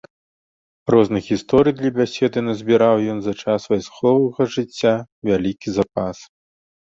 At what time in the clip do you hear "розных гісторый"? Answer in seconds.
0.93-1.73